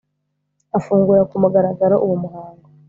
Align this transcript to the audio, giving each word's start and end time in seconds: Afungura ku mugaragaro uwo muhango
Afungura 0.77 1.21
ku 1.29 1.35
mugaragaro 1.43 1.95
uwo 2.05 2.15
muhango 2.23 2.67